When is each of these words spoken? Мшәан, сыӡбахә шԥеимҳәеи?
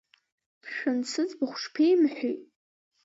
Мшәан, 0.63 0.99
сыӡбахә 1.11 1.57
шԥеимҳәеи? 1.63 2.37